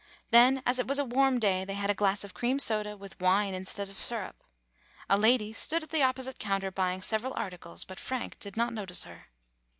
[0.31, 3.19] Then, as it was a warm day, they had a glass of cream soda, with
[3.21, 4.43] wine instead of syrup.
[5.07, 8.87] A lady stood at the opposite counter buying several articles, but Frank did not no
[8.87, 9.27] tice her.